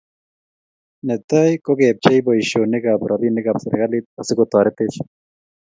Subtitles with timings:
[1.05, 4.95] Netai ko kepchei boishonik ab robinik ab serikalit asikotoritech